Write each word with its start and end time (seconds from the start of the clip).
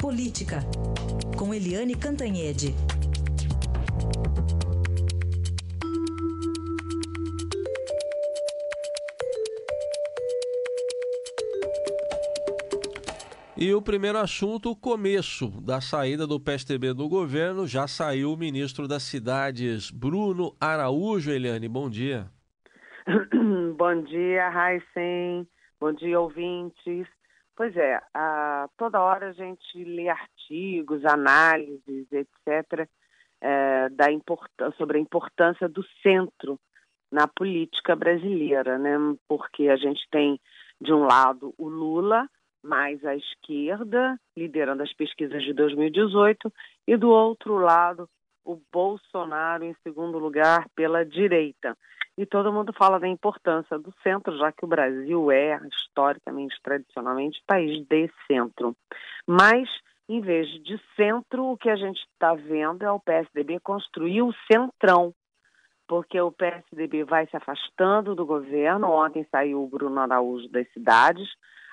Política, 0.00 0.60
com 1.38 1.52
Eliane 1.52 1.94
Cantanhede. 1.94 2.74
E 13.54 13.74
o 13.74 13.82
primeiro 13.82 14.16
assunto, 14.16 14.70
o 14.70 14.76
começo 14.76 15.48
da 15.60 15.82
saída 15.82 16.26
do 16.26 16.40
PSDB 16.40 16.94
do 16.94 17.06
governo. 17.06 17.66
Já 17.66 17.86
saiu 17.86 18.32
o 18.32 18.38
ministro 18.38 18.88
das 18.88 19.02
Cidades, 19.02 19.90
Bruno 19.90 20.56
Araújo. 20.58 21.30
Eliane, 21.30 21.68
bom 21.68 21.90
dia. 21.90 22.30
bom 23.76 24.02
dia, 24.04 24.48
Raíssen. 24.48 25.46
Bom 25.78 25.92
dia, 25.92 26.18
ouvintes. 26.18 27.06
Pois 27.60 27.76
é, 27.76 28.00
a, 28.14 28.70
toda 28.78 29.02
hora 29.02 29.28
a 29.28 29.32
gente 29.32 29.84
lê 29.84 30.08
artigos, 30.08 31.04
análises, 31.04 32.10
etc., 32.10 32.88
é, 33.38 33.90
da 33.90 34.06
sobre 34.78 34.96
a 34.96 35.00
importância 35.02 35.68
do 35.68 35.84
centro 36.02 36.58
na 37.12 37.28
política 37.28 37.94
brasileira, 37.94 38.78
né? 38.78 38.96
Porque 39.28 39.68
a 39.68 39.76
gente 39.76 40.00
tem, 40.10 40.40
de 40.80 40.90
um 40.90 41.04
lado, 41.04 41.52
o 41.58 41.68
Lula, 41.68 42.26
mais 42.62 43.04
à 43.04 43.14
esquerda, 43.14 44.18
liderando 44.34 44.82
as 44.82 44.94
pesquisas 44.94 45.42
de 45.42 45.52
2018, 45.52 46.50
e 46.88 46.96
do 46.96 47.10
outro 47.10 47.58
lado, 47.58 48.08
o 48.42 48.58
Bolsonaro 48.72 49.64
em 49.64 49.76
segundo 49.82 50.18
lugar 50.18 50.66
pela 50.74 51.04
direita. 51.04 51.76
E 52.18 52.26
todo 52.26 52.52
mundo 52.52 52.72
fala 52.72 53.00
da 53.00 53.08
importância 53.08 53.78
do 53.78 53.92
centro, 54.02 54.36
já 54.36 54.52
que 54.52 54.64
o 54.64 54.68
Brasil 54.68 55.30
é, 55.30 55.58
historicamente, 55.68 56.56
tradicionalmente, 56.62 57.42
país 57.46 57.84
de 57.86 58.10
centro. 58.26 58.76
Mas, 59.26 59.68
em 60.08 60.20
vez 60.20 60.48
de 60.62 60.78
centro, 60.96 61.46
o 61.46 61.56
que 61.56 61.70
a 61.70 61.76
gente 61.76 62.00
está 62.12 62.34
vendo 62.34 62.84
é 62.84 62.90
o 62.90 63.00
PSDB 63.00 63.60
construir 63.60 64.22
o 64.22 64.34
centrão, 64.50 65.14
porque 65.88 66.20
o 66.20 66.30
PSDB 66.30 67.04
vai 67.04 67.26
se 67.26 67.36
afastando 67.36 68.14
do 68.14 68.26
governo. 68.26 68.90
Ontem 68.90 69.26
saiu 69.30 69.62
o 69.62 69.68
Bruno 69.68 70.00
Araújo 70.00 70.48
das 70.48 70.70
cidades, 70.72 71.28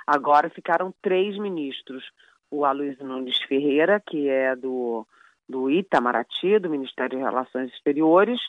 Agora 0.07 0.49
ficaram 0.49 0.93
três 1.01 1.37
ministros. 1.37 2.01
O 2.49 2.63
Aloysio 2.63 3.05
Nunes 3.05 3.37
Ferreira, 3.39 3.99
que 3.99 4.29
é 4.29 4.55
do, 4.55 5.05
do 5.49 5.69
Itamaraty, 5.69 6.57
do 6.59 6.69
Ministério 6.69 7.17
de 7.17 7.23
Relações 7.23 7.69
Exteriores, 7.73 8.39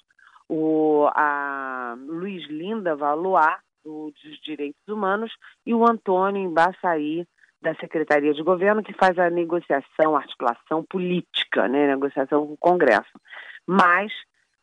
o, 0.49 1.09
a 1.15 1.97
Luiz 2.07 2.47
Linda 2.49 2.97
Valois, 2.97 3.57
do, 3.85 4.13
dos 4.23 4.41
Direitos 4.41 4.87
Humanos, 4.89 5.33
e 5.67 5.75
o 5.75 5.89
Antônio 5.89 6.43
Embaçaí, 6.43 7.27
da 7.61 7.75
Secretaria 7.75 8.33
de 8.33 8.43
Governo, 8.43 8.83
que 8.83 8.93
faz 8.93 9.19
a 9.19 9.29
negociação, 9.29 10.17
articulação 10.17 10.85
política, 10.85 11.69
né, 11.69 11.89
negociação 11.89 12.47
com 12.47 12.53
o 12.53 12.59
Congresso. 12.59 13.21
Mas, 13.67 14.13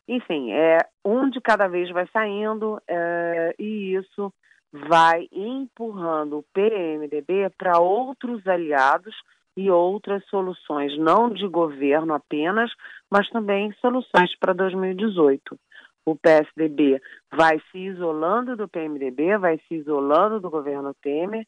enfim, 0.08 0.52
é, 0.52 0.78
um 1.04 1.28
de 1.28 1.40
cada 1.40 1.68
vez 1.68 1.90
vai 1.90 2.06
saindo, 2.12 2.80
é, 2.88 3.54
e 3.58 3.94
isso 3.94 4.32
vai 4.72 5.28
empurrando 5.30 6.38
o 6.38 6.44
PMDB 6.52 7.50
para 7.56 7.78
outros 7.78 8.46
aliados 8.46 9.14
e 9.56 9.70
outras 9.70 10.24
soluções, 10.26 10.96
não 10.98 11.30
de 11.30 11.46
governo 11.48 12.12
apenas, 12.14 12.70
mas 13.10 13.28
também 13.30 13.72
soluções 13.80 14.36
para 14.38 14.52
2018. 14.52 15.58
O 16.04 16.14
PSDB 16.14 17.00
vai 17.32 17.60
se 17.70 17.78
isolando 17.78 18.56
do 18.56 18.68
PMDB, 18.68 19.38
vai 19.38 19.58
se 19.66 19.74
isolando 19.74 20.40
do 20.40 20.50
governo 20.50 20.94
Temer, 21.02 21.46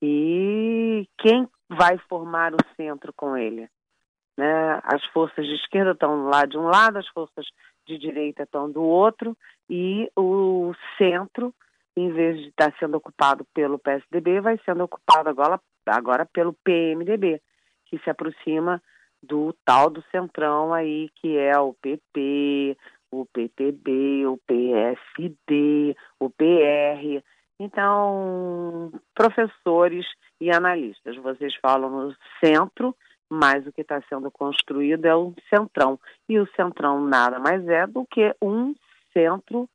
e 0.00 1.08
quem 1.18 1.48
vai 1.68 1.98
formar 2.08 2.52
o 2.52 2.58
centro 2.76 3.12
com 3.16 3.36
ele? 3.36 3.68
Né? 4.36 4.80
As 4.84 5.04
forças 5.06 5.46
de 5.46 5.54
esquerda 5.54 5.92
estão 5.92 6.26
lá 6.26 6.44
de 6.44 6.58
um 6.58 6.66
lado, 6.66 6.98
as 6.98 7.08
forças 7.08 7.46
de 7.86 7.98
direita 7.98 8.42
estão 8.42 8.70
do 8.70 8.82
outro, 8.82 9.36
e 9.68 10.10
o 10.14 10.72
centro 10.98 11.54
em 11.96 12.12
vez 12.12 12.38
de 12.38 12.48
estar 12.48 12.72
sendo 12.78 12.98
ocupado 12.98 13.44
pelo 13.54 13.78
PSDB, 13.78 14.40
vai 14.40 14.60
sendo 14.64 14.84
ocupado 14.84 15.30
agora, 15.30 15.58
agora 15.86 16.26
pelo 16.26 16.52
PMDB, 16.52 17.40
que 17.86 17.98
se 17.98 18.10
aproxima 18.10 18.82
do 19.22 19.54
tal 19.64 19.90
do 19.90 20.02
centrão 20.10 20.72
aí, 20.72 21.10
que 21.16 21.36
é 21.36 21.58
o 21.58 21.74
PP, 21.74 22.76
o 23.10 23.26
PTB, 23.26 24.26
o 24.26 24.38
PSD, 24.46 25.96
o 26.20 26.30
PR. 26.30 27.22
Então, 27.58 28.92
professores 29.14 30.06
e 30.40 30.50
analistas, 30.50 31.16
vocês 31.16 31.54
falam 31.56 31.90
no 31.90 32.16
centro, 32.44 32.94
mas 33.28 33.66
o 33.66 33.72
que 33.72 33.80
está 33.80 34.00
sendo 34.08 34.30
construído 34.30 35.06
é 35.06 35.14
o 35.14 35.34
centrão. 35.48 35.98
E 36.28 36.38
o 36.38 36.46
centrão 36.54 37.00
nada 37.00 37.38
mais 37.38 37.66
é 37.66 37.86
do 37.86 38.06
que 38.06 38.34
um 38.42 38.74
centro 39.12 39.68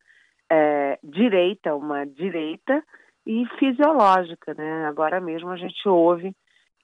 é, 0.49 0.99
direita, 1.03 1.75
uma 1.75 2.05
direita 2.05 2.83
e 3.25 3.45
fisiológica, 3.57 4.53
né? 4.53 4.85
Agora 4.85 5.19
mesmo 5.19 5.49
a 5.49 5.57
gente 5.57 5.88
ouve 5.88 6.35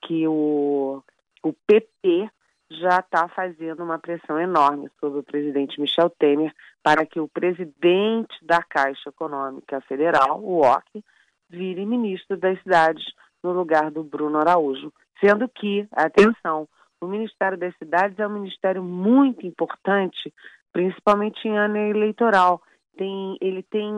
que 0.02 0.28
o, 0.28 1.04
o 1.44 1.54
PP 1.54 2.30
já 2.70 3.00
está 3.00 3.28
fazendo 3.30 3.84
uma 3.84 3.98
pressão 3.98 4.40
enorme 4.40 4.90
sobre 5.00 5.20
o 5.20 5.24
presidente 5.24 5.80
Michel 5.80 6.10
Temer 6.10 6.54
para 6.84 7.06
que 7.06 7.20
o 7.20 7.28
presidente 7.28 8.36
da 8.42 8.62
Caixa 8.62 9.10
Econômica 9.10 9.80
Federal, 9.82 10.42
o 10.44 10.62
OC, 10.62 11.04
vire 11.50 11.86
ministro 11.86 12.36
das 12.36 12.62
cidades 12.62 13.06
no 13.42 13.54
lugar 13.54 13.90
do 13.90 14.04
Bruno 14.04 14.38
Araújo. 14.40 14.92
Sendo 15.20 15.48
que, 15.48 15.88
atenção, 15.92 16.68
o 17.00 17.08
Ministério 17.08 17.58
das 17.58 17.76
Cidades 17.78 18.20
é 18.20 18.28
um 18.28 18.34
ministério 18.34 18.84
muito 18.84 19.46
importante, 19.46 20.34
principalmente 20.74 21.48
em 21.48 21.58
ano 21.58 21.78
eleitoral 21.78 22.62
tem, 22.98 23.38
ele 23.40 23.64
tem 23.64 23.92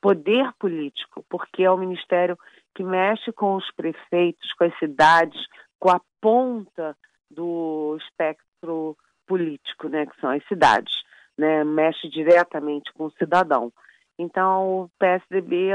poder 0.00 0.52
político, 0.58 1.24
porque 1.28 1.64
é 1.64 1.70
o 1.70 1.78
ministério 1.78 2.38
que 2.74 2.84
mexe 2.84 3.32
com 3.32 3.56
os 3.56 3.68
prefeitos, 3.72 4.52
com 4.52 4.64
as 4.64 4.78
cidades, 4.78 5.40
com 5.78 5.90
a 5.90 6.00
ponta 6.20 6.96
do 7.30 7.96
espectro 8.00 8.96
político, 9.26 9.88
né, 9.88 10.06
que 10.06 10.20
são 10.20 10.30
as 10.30 10.44
cidades, 10.46 10.92
né, 11.36 11.62
mexe 11.64 12.08
diretamente 12.08 12.92
com 12.92 13.04
o 13.04 13.12
cidadão. 13.12 13.72
Então, 14.18 14.82
o 14.82 14.90
PSDB 14.98 15.70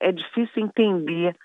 é, 0.00 0.12
difícil 0.12 0.64
entender 0.64 1.36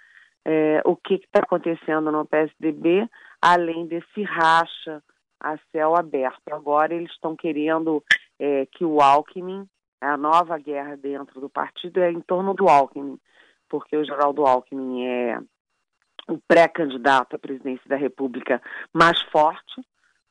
é, 0.45 0.81
o 0.83 0.95
que 0.95 1.15
está 1.15 1.41
acontecendo 1.41 2.11
no 2.11 2.25
PSDB, 2.25 3.07
além 3.41 3.87
desse 3.87 4.23
racha 4.23 5.01
a 5.39 5.57
céu 5.71 5.95
aberto. 5.95 6.41
Agora 6.51 6.93
eles 6.93 7.11
estão 7.11 7.35
querendo 7.35 8.03
é, 8.37 8.65
que 8.65 8.83
o 8.83 8.99
Alckmin 8.99 9.65
a 10.01 10.15
nova 10.15 10.57
guerra 10.57 10.95
dentro 10.95 11.41
do 11.41 11.49
partido 11.49 11.99
é 11.99 12.11
em 12.11 12.21
torno 12.21 12.53
do 12.53 12.67
Alckmin, 12.69 13.19
porque 13.67 13.97
o 13.97 14.05
Geraldo 14.05 14.45
Alckmin 14.45 15.05
é 15.05 15.39
o 16.29 16.39
pré-candidato 16.47 17.35
à 17.35 17.39
presidência 17.39 17.83
da 17.87 17.95
República 17.95 18.61
mais 18.93 19.19
forte, 19.23 19.81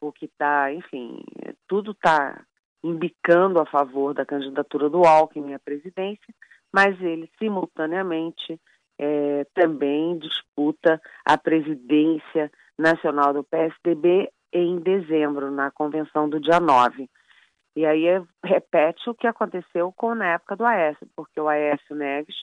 o 0.01 0.13
que 0.13 0.27
está, 0.27 0.73
enfim, 0.73 1.21
tudo 1.67 1.91
está 1.91 2.41
indicando 2.83 3.61
a 3.61 3.67
favor 3.67 4.15
da 4.15 4.25
candidatura 4.25 4.89
do 4.89 5.05
Alckmin 5.05 5.55
à 5.55 5.59
presidência, 5.59 6.33
mas 6.73 7.01
ele 7.01 7.29
simultaneamente 7.39 8.61
é, 8.99 9.45
também 9.55 10.19
disputa 10.19 11.01
a 11.25 11.37
presidência 11.37 12.51
nacional 12.79 13.33
do 13.33 13.43
PSDB 13.43 14.31
em 14.53 14.79
dezembro, 14.79 15.51
na 15.51 15.71
convenção 15.71 16.29
do 16.29 16.41
dia 16.41 16.61
9. 16.61 17.09
E 17.77 17.85
aí 17.85 18.05
repete 18.45 19.09
o 19.11 19.15
que 19.15 19.27
aconteceu 19.27 19.93
com 19.97 20.15
na 20.15 20.35
época 20.35 20.57
do 20.57 20.65
Aécio, 20.65 21.07
porque 21.15 21.41
o 21.41 21.49
Aécio 21.49 21.95
Neves 21.95 22.37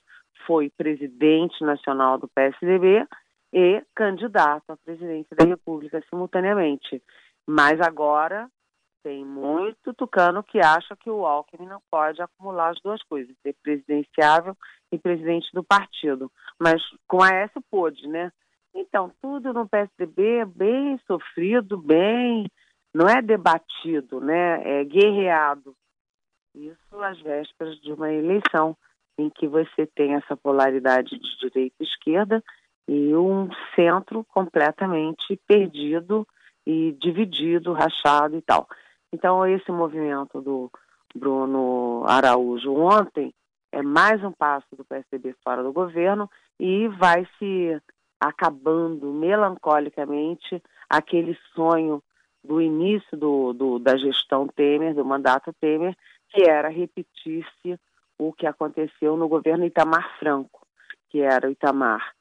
foi 0.45 0.69
presidente 0.69 1.63
nacional 1.63 2.17
do 2.17 2.27
PSDB 2.27 3.05
e 3.55 3.81
candidato 3.95 4.69
à 4.69 4.75
presidência 4.75 5.33
da 5.33 5.45
República 5.45 6.03
simultaneamente. 6.09 7.01
Mas 7.47 7.79
agora 7.79 8.49
tem 9.01 9.23
muito 9.23 9.93
tucano 9.93 10.43
que 10.43 10.59
acha 10.59 10.93
que 10.97 11.09
o 11.09 11.25
Alckmin 11.25 11.67
não 11.67 11.79
pode 11.89 12.21
acumular 12.21 12.71
as 12.71 12.81
duas 12.81 13.01
coisas, 13.03 13.33
ser 13.41 13.55
presidenciável 13.63 14.57
e 14.91 14.97
presidente 14.97 15.47
do 15.53 15.63
partido. 15.63 16.29
Mas 16.59 16.81
com 17.07 17.23
a 17.23 17.29
Aécio 17.29 17.61
pôde, 17.71 18.05
né? 18.09 18.29
Então, 18.73 19.09
tudo 19.21 19.53
no 19.53 19.69
PSDB 19.69 20.39
é 20.39 20.45
bem 20.45 20.99
sofrido, 21.07 21.77
bem 21.77 22.47
não 22.93 23.07
é 23.07 23.21
debatido, 23.21 24.19
né? 24.19 24.81
É 24.81 24.83
guerreado. 24.83 25.73
Isso 26.53 27.01
às 27.01 27.21
vésperas 27.21 27.79
de 27.79 27.93
uma 27.93 28.11
eleição 28.11 28.75
em 29.17 29.29
que 29.29 29.47
você 29.47 29.85
tem 29.95 30.15
essa 30.15 30.35
polaridade 30.35 31.17
de 31.17 31.37
direita 31.39 31.75
e 31.79 31.83
esquerda 31.83 32.43
e 32.87 33.15
um 33.15 33.49
centro 33.75 34.23
completamente 34.25 35.39
perdido 35.47 36.27
e 36.65 36.95
dividido, 36.99 37.73
rachado 37.73 38.35
e 38.37 38.41
tal. 38.41 38.67
Então, 39.11 39.45
esse 39.45 39.71
movimento 39.71 40.41
do 40.41 40.69
Bruno 41.15 42.03
Araújo 42.07 42.73
ontem 42.73 43.33
é 43.71 43.81
mais 43.81 44.23
um 44.23 44.31
passo 44.31 44.75
do 44.75 44.85
PSDB 44.85 45.35
fora 45.43 45.63
do 45.63 45.71
governo 45.71 46.29
e 46.59 46.87
vai 46.87 47.27
se 47.37 47.81
acabando 48.19 49.11
melancolicamente 49.11 50.61
aquele 50.89 51.37
sonho 51.53 52.01
do 52.43 52.61
início 52.61 53.17
do, 53.17 53.53
do, 53.53 53.79
da 53.79 53.97
gestão 53.97 54.47
Temer, 54.47 54.93
do 54.93 55.03
mandato 55.03 55.53
Temer, 55.59 55.95
que 56.29 56.47
era 56.49 56.69
repetir-se 56.69 57.79
o 58.17 58.31
que 58.31 58.45
aconteceu 58.45 59.17
no 59.17 59.27
governo 59.27 59.65
Itamar 59.65 60.17
Franco, 60.19 60.65
que 61.09 61.21
era 61.21 61.47
o 61.47 61.51
Itamar 61.51 62.13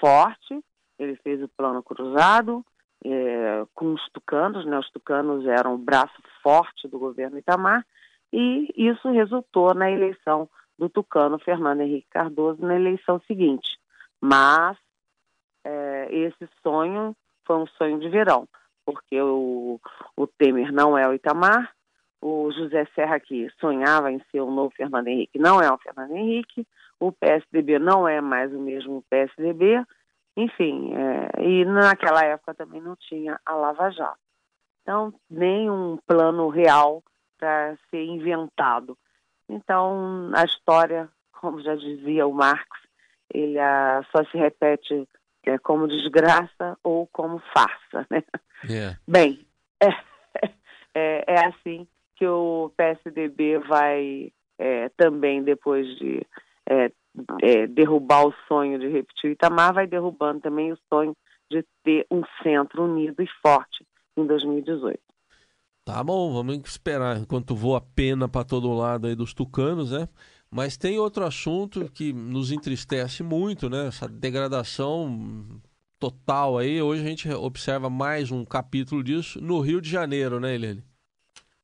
forte, 0.00 0.62
ele 0.98 1.16
fez 1.16 1.42
o 1.42 1.48
plano 1.48 1.82
cruzado 1.82 2.64
é, 3.04 3.64
com 3.74 3.94
os 3.94 4.08
tucanos, 4.12 4.66
né? 4.66 4.78
os 4.78 4.90
tucanos 4.90 5.46
eram 5.46 5.74
o 5.74 5.78
braço 5.78 6.20
forte 6.42 6.88
do 6.88 6.98
governo 6.98 7.38
Itamar, 7.38 7.86
e 8.32 8.68
isso 8.76 9.10
resultou 9.10 9.74
na 9.74 9.90
eleição 9.90 10.48
do 10.78 10.88
tucano 10.88 11.38
Fernando 11.38 11.80
Henrique 11.80 12.08
Cardoso 12.10 12.64
na 12.64 12.76
eleição 12.76 13.20
seguinte. 13.26 13.78
Mas 14.20 14.76
é, 15.64 16.08
esse 16.10 16.48
sonho 16.62 17.16
foi 17.44 17.56
um 17.56 17.66
sonho 17.66 17.98
de 17.98 18.08
verão, 18.08 18.48
porque 18.84 19.20
o, 19.20 19.80
o 20.16 20.26
Temer 20.26 20.72
não 20.72 20.96
é 20.96 21.08
o 21.08 21.14
Itamar, 21.14 21.74
o 22.20 22.50
José 22.52 22.86
Serra, 22.94 23.20
que 23.20 23.48
sonhava 23.60 24.10
em 24.10 24.20
ser 24.30 24.40
o 24.40 24.50
novo 24.50 24.74
Fernando 24.74 25.08
Henrique, 25.08 25.38
não 25.38 25.60
é 25.60 25.70
o 25.70 25.78
Fernando 25.78 26.16
Henrique, 26.16 26.66
o 26.98 27.12
PSDB 27.12 27.78
não 27.78 28.08
é 28.08 28.20
mais 28.20 28.52
o 28.52 28.58
mesmo 28.58 29.04
PSDB, 29.08 29.84
enfim, 30.36 30.92
é, 30.94 31.42
e 31.42 31.64
naquela 31.64 32.24
época 32.24 32.54
também 32.54 32.80
não 32.80 32.96
tinha 32.96 33.40
a 33.44 33.54
Lava 33.54 33.90
Jato. 33.90 34.18
Então, 34.82 35.12
nem 35.28 35.70
um 35.70 35.98
plano 36.06 36.48
real 36.48 37.02
para 37.38 37.76
ser 37.90 38.04
inventado. 38.04 38.96
Então, 39.48 40.30
a 40.34 40.44
história, 40.44 41.08
como 41.32 41.62
já 41.62 41.74
dizia 41.74 42.26
o 42.26 42.32
Marx, 42.32 42.66
ele 43.32 43.58
a, 43.58 44.02
só 44.10 44.24
se 44.24 44.36
repete 44.36 45.08
é, 45.44 45.58
como 45.58 45.88
desgraça 45.88 46.78
ou 46.82 47.06
como 47.08 47.38
farsa. 47.52 48.06
Né? 48.10 48.22
Yeah. 48.68 48.98
Bem, 49.06 49.46
é, 49.80 49.88
é, 50.94 51.24
é, 51.26 51.46
assim 51.46 51.86
que 52.18 52.26
o 52.26 52.72
PSDB 52.76 53.58
vai 53.58 54.32
é, 54.58 54.88
também, 54.90 55.42
depois 55.42 55.86
de 55.98 56.26
é, 56.68 56.90
é, 57.40 57.66
derrubar 57.68 58.26
o 58.26 58.34
sonho 58.48 58.78
de 58.78 58.88
repetir 58.88 59.30
o 59.30 59.32
Itamar, 59.32 59.72
vai 59.72 59.86
derrubando 59.86 60.40
também 60.40 60.72
o 60.72 60.78
sonho 60.92 61.16
de 61.48 61.64
ter 61.84 62.06
um 62.10 62.22
centro 62.42 62.84
unido 62.84 63.22
e 63.22 63.28
forte 63.40 63.86
em 64.16 64.26
2018. 64.26 64.98
Tá 65.84 66.02
bom, 66.04 66.32
vamos 66.34 66.58
esperar 66.68 67.16
enquanto 67.16 67.54
voa 67.54 67.78
a 67.78 67.80
pena 67.80 68.28
para 68.28 68.44
todo 68.44 68.74
lado 68.74 69.06
aí 69.06 69.14
dos 69.14 69.32
tucanos, 69.32 69.92
né? 69.92 70.08
Mas 70.50 70.76
tem 70.76 70.98
outro 70.98 71.24
assunto 71.24 71.90
que 71.90 72.12
nos 72.12 72.50
entristece 72.50 73.22
muito, 73.22 73.70
né? 73.70 73.86
Essa 73.86 74.08
degradação 74.08 75.60
total 75.98 76.58
aí. 76.58 76.82
Hoje 76.82 77.02
a 77.02 77.06
gente 77.06 77.28
observa 77.30 77.88
mais 77.88 78.30
um 78.30 78.44
capítulo 78.44 79.02
disso 79.02 79.40
no 79.40 79.60
Rio 79.60 79.80
de 79.80 79.88
Janeiro, 79.88 80.38
né, 80.40 80.54
Helene? 80.54 80.84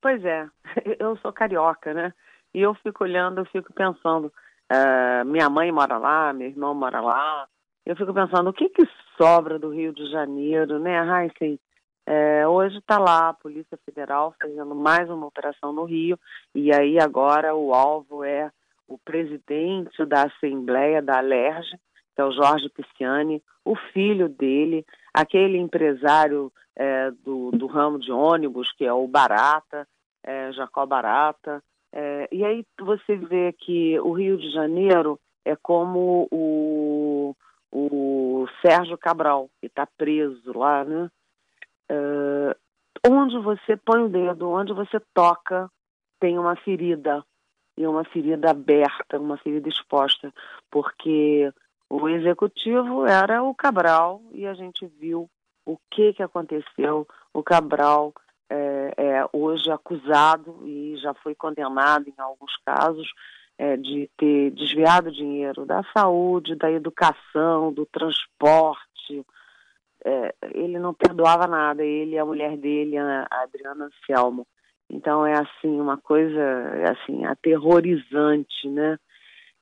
Pois 0.05 0.23
é, 0.23 0.47
eu 1.01 1.17
sou 1.17 1.33
carioca, 1.33 1.95
né? 1.95 2.13
E 2.53 2.61
eu 2.61 2.75
fico 2.75 3.05
olhando, 3.05 3.41
eu 3.41 3.47
fico 3.47 3.73
pensando, 3.73 4.27
uh, 4.71 5.25
minha 5.25 5.49
mãe 5.49 5.73
mora 5.73 5.97
lá, 5.97 6.31
meu 6.31 6.47
irmão 6.47 6.75
mora 6.75 7.01
lá. 7.01 7.49
Eu 7.87 7.97
fico 7.97 8.13
pensando, 8.13 8.51
o 8.51 8.53
que 8.53 8.69
que 8.69 8.87
sobra 9.17 9.59
do 9.59 9.71
Rio 9.71 9.95
de 9.95 10.11
Janeiro, 10.11 10.79
né, 10.79 11.01
Heisen? 11.01 11.59
É, 12.05 12.47
hoje 12.47 12.77
está 12.77 12.99
lá 12.99 13.31
a 13.31 13.33
Polícia 13.33 13.79
Federal 13.83 14.35
fazendo 14.39 14.75
mais 14.75 15.09
uma 15.09 15.25
operação 15.25 15.73
no 15.73 15.85
Rio, 15.85 16.19
e 16.55 16.71
aí 16.71 17.01
agora 17.01 17.55
o 17.55 17.73
alvo 17.73 18.23
é 18.23 18.51
o 18.87 18.99
presidente 18.99 20.05
da 20.05 20.25
Assembleia 20.25 21.01
da 21.01 21.17
Alerj, 21.17 21.67
que 22.15 22.21
é 22.21 22.25
o 22.25 22.33
Jorge 22.33 22.69
Pisciani, 22.69 23.43
o 23.65 23.75
filho 23.75 24.29
dele, 24.29 24.85
aquele 25.15 25.57
empresário 25.57 26.53
é, 26.77 27.11
do, 27.11 27.51
do 27.53 27.67
ramo 27.67 27.99
de 27.99 28.13
ônibus, 28.13 28.71
que 28.73 28.85
é 28.85 28.93
o 28.93 29.09
Barata, 29.09 29.89
é, 30.25 30.53
Jacó 30.53 30.85
Barata. 30.87 31.63
É, 31.93 32.29
e 32.33 32.45
aí 32.45 32.67
você 32.81 33.17
vê 33.17 33.53
que 33.53 33.99
o 34.01 34.13
Rio 34.13 34.37
de 34.37 34.51
Janeiro 34.51 35.21
é 35.45 35.55
como 35.55 36.27
o, 36.31 37.37
o 37.71 38.47
Sérgio 38.61 38.99
Cabral, 38.99 39.49
que 39.61 39.67
está 39.67 39.87
preso 39.87 40.59
lá, 40.59 40.85
né? 40.85 41.11
Uh, 41.91 42.57
onde 43.07 43.39
você 43.39 43.77
põe 43.77 44.03
o 44.03 44.09
dedo, 44.09 44.49
onde 44.49 44.73
você 44.73 44.99
toca, 45.13 45.71
tem 46.19 46.39
uma 46.39 46.57
ferida, 46.57 47.23
e 47.77 47.87
uma 47.87 48.05
ferida 48.05 48.51
aberta, 48.51 49.19
uma 49.19 49.37
ferida 49.37 49.69
exposta, 49.69 50.33
porque 50.71 51.53
o 51.91 52.09
executivo 52.09 53.07
era 53.07 53.43
o 53.43 53.55
Cabral 53.55 54.23
e 54.33 54.47
a 54.47 54.55
gente 54.55 54.87
viu 54.87 55.29
o 55.67 55.77
que, 55.91 56.13
que 56.13 56.23
aconteceu. 56.23 57.07
O 57.33 57.43
Cabral 57.43 58.13
é, 58.51 58.95
é 58.97 59.29
hoje 59.33 59.71
acusado 59.71 60.61
e 60.67 60.97
já 60.99 61.15
foi 61.15 61.35
condenado 61.35 62.09
em 62.09 62.15
alguns 62.21 62.57
casos 62.65 63.09
é, 63.59 63.77
de 63.77 64.11
ter 64.17 64.51
desviado 64.51 65.11
dinheiro 65.11 65.65
da 65.65 65.83
saúde, 65.97 66.57
da 66.57 66.71
educação, 66.71 67.73
do 67.73 67.87
transporte, 67.87 69.25
é, 70.05 70.35
ele 70.53 70.79
não 70.79 70.93
perdoava 70.93 71.47
nada, 71.47 71.83
ele 71.83 72.13
e 72.13 72.19
a 72.19 72.25
mulher 72.25 72.57
dele, 72.57 72.99
a 72.99 73.27
Adriana 73.31 73.87
Anselmo. 73.87 74.47
Então 74.91 75.27
é 75.27 75.33
assim, 75.35 75.81
uma 75.81 75.97
coisa 75.97 76.41
assim, 76.91 77.25
aterrorizante, 77.25 78.69
né? 78.69 78.99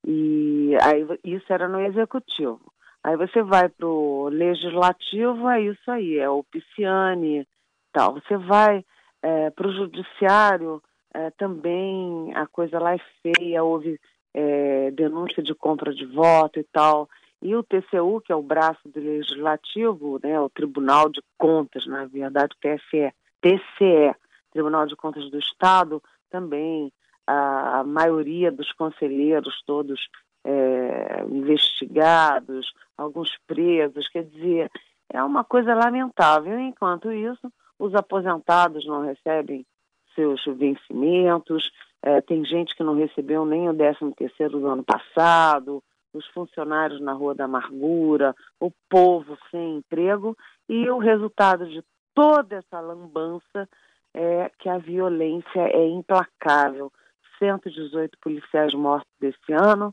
E 0.05 0.77
aí 0.83 1.07
isso 1.23 1.53
era 1.53 1.69
no 1.69 1.81
executivo. 1.81 2.61
Aí 3.05 3.17
você 3.17 3.43
vai 3.43 3.69
para 3.69 3.87
o 3.87 4.29
legislativo, 4.29 5.49
é 5.49 5.61
isso 5.61 5.91
aí, 5.91 6.19
é 6.19 6.29
o 6.29 6.43
Pisciani 6.45 7.47
tal. 7.93 8.15
Você 8.15 8.37
vai 8.37 8.85
é, 9.23 9.51
para 9.51 9.69
o 9.69 9.73
judiciário, 9.73 10.83
é, 11.15 11.31
também 11.33 12.33
a 12.35 12.47
coisa 12.47 12.79
lá 12.79 12.95
é 12.95 13.01
feia, 13.23 13.63
houve 13.63 14.01
é, 14.35 14.91
denúncia 14.93 15.43
de 15.43 15.55
compra 15.55 15.95
de 15.95 16.07
voto 16.07 16.59
e 16.59 16.65
tal. 16.65 17.09
E 17.41 17.55
o 17.57 17.63
TCU, 17.63 18.21
que 18.25 18.33
é 18.33 18.37
o 18.37 18.43
braço 18.43 18.89
do 18.89 19.01
Legislativo, 19.01 20.21
né, 20.23 20.39
o 20.41 20.49
Tribunal 20.49 21.09
de 21.09 21.21
Contas, 21.37 21.87
na 21.87 22.05
verdade, 22.07 22.55
TSE, 22.61 23.13
TCE, 23.41 24.15
Tribunal 24.53 24.87
de 24.87 24.95
Contas 24.95 25.29
do 25.31 25.39
Estado, 25.39 26.01
também 26.31 26.93
a, 27.27 27.81
a 27.81 27.85
maioria 27.85 28.53
dos 28.53 28.71
conselheiros 28.73 29.61
todos 29.67 30.09
é, 30.45 31.25
investigados, 31.29 32.73
alguns 32.97 33.31
presos, 33.47 34.09
quer 34.09 34.25
dizer, 34.25 34.71
é 35.13 35.23
uma 35.23 35.45
coisa 35.45 35.75
lamentável. 35.75 36.59
Enquanto 36.59 37.13
isso, 37.13 37.53
os 37.83 37.97
aposentados 37.97 38.87
não 38.87 39.03
recebem 39.03 39.67
seus 40.15 40.45
vencimentos, 40.45 41.69
é, 42.01 42.21
tem 42.21 42.45
gente 42.45 42.77
que 42.77 42.85
não 42.85 42.95
recebeu 42.95 43.45
nem 43.45 43.69
o 43.69 43.75
13 43.75 44.15
terceiro 44.17 44.61
do 44.61 44.69
ano 44.69 44.85
passado, 44.85 45.83
os 46.13 46.25
funcionários 46.29 47.01
na 47.01 47.13
Rua 47.13 47.35
da 47.35 47.47
Amargura, 47.47 48.37
o 48.61 48.71
povo 48.89 49.37
sem 49.51 49.79
emprego, 49.79 50.37
e 50.69 50.89
o 50.89 50.99
resultado 50.99 51.67
de 51.67 51.83
toda 52.15 52.57
essa 52.57 52.79
lambança 52.79 53.69
é 54.15 54.49
que 54.61 54.69
a 54.69 54.79
violência 54.79 55.61
é 55.61 55.85
implacável. 55.89 56.93
118 57.41 58.17
policiais 58.21 58.73
mortos 58.75 59.11
desse 59.19 59.53
ano, 59.53 59.93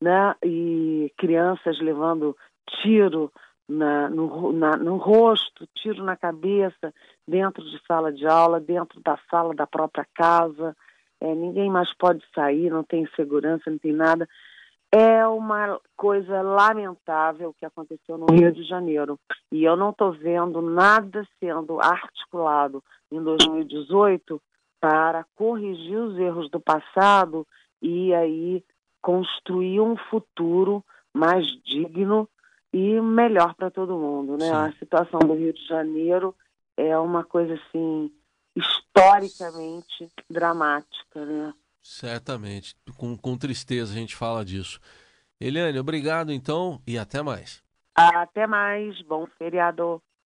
né? 0.00 0.34
E 0.42 1.12
crianças 1.18 1.78
levando 1.78 2.34
tiro 2.80 3.30
na, 3.68 4.08
no, 4.08 4.52
na, 4.52 4.76
no 4.76 4.96
rosto, 4.96 5.68
tiro 5.74 6.02
na 6.02 6.16
cabeça, 6.16 6.94
dentro 7.26 7.62
de 7.62 7.78
sala 7.86 8.10
de 8.12 8.26
aula, 8.26 8.58
dentro 8.58 9.00
da 9.00 9.18
sala 9.30 9.54
da 9.54 9.66
própria 9.66 10.06
casa. 10.14 10.74
É, 11.20 11.34
ninguém 11.34 11.70
mais 11.70 11.92
pode 11.94 12.24
sair, 12.34 12.70
não 12.70 12.82
tem 12.82 13.06
segurança, 13.14 13.70
não 13.70 13.78
tem 13.78 13.92
nada. 13.92 14.26
É 14.90 15.26
uma 15.26 15.78
coisa 15.96 16.40
lamentável 16.40 17.54
que 17.58 17.66
aconteceu 17.66 18.16
no 18.16 18.26
Rio 18.32 18.50
de 18.50 18.64
Janeiro. 18.64 19.18
E 19.52 19.62
eu 19.64 19.76
não 19.76 19.90
estou 19.90 20.12
vendo 20.12 20.62
nada 20.62 21.26
sendo 21.38 21.78
articulado 21.78 22.82
em 23.12 23.22
2018 23.22 24.40
para 24.80 25.26
corrigir 25.34 25.98
os 25.98 26.16
erros 26.18 26.48
do 26.50 26.60
passado 26.60 27.46
e 27.82 28.14
aí 28.14 28.64
construir 29.02 29.80
um 29.80 29.96
futuro 29.96 30.82
mais 31.12 31.46
digno 31.64 32.28
e 32.72 33.00
melhor 33.00 33.54
para 33.54 33.70
todo 33.70 33.98
mundo, 33.98 34.36
né? 34.36 34.46
Sim. 34.46 34.52
A 34.52 34.72
situação 34.78 35.20
do 35.20 35.34
Rio 35.34 35.52
de 35.52 35.66
Janeiro 35.66 36.34
é 36.76 36.96
uma 36.98 37.24
coisa 37.24 37.54
assim 37.54 38.12
historicamente 38.54 40.08
dramática, 40.28 41.24
né? 41.24 41.54
Certamente. 41.80 42.74
Com, 42.96 43.16
com 43.16 43.36
tristeza 43.36 43.92
a 43.92 43.96
gente 43.96 44.16
fala 44.16 44.44
disso. 44.44 44.80
Eliane, 45.40 45.78
obrigado 45.78 46.32
então 46.32 46.82
e 46.86 46.98
até 46.98 47.22
mais. 47.22 47.62
Até 47.94 48.46
mais. 48.46 49.00
Bom 49.02 49.26
feriado. 49.38 50.02